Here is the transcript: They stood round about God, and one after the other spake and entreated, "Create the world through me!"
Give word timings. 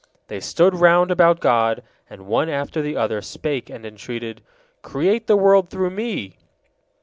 They 0.29 0.39
stood 0.39 0.73
round 0.73 1.11
about 1.11 1.39
God, 1.39 1.83
and 2.09 2.25
one 2.25 2.49
after 2.49 2.81
the 2.81 2.97
other 2.97 3.21
spake 3.21 3.69
and 3.69 3.85
entreated, 3.85 4.41
"Create 4.81 5.27
the 5.27 5.37
world 5.37 5.69
through 5.69 5.91
me!" 5.91 6.39